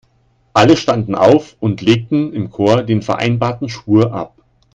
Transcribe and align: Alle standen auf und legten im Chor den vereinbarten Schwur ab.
Alle 0.55 0.77
standen 0.77 1.13
auf 1.13 1.55
und 1.59 1.81
legten 1.81 2.33
im 2.33 2.49
Chor 2.49 2.81
den 2.81 3.03
vereinbarten 3.03 3.69
Schwur 3.69 4.11
ab. 4.11 4.33